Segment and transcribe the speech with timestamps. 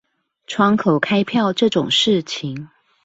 [0.47, 2.69] 窗口開票這種事情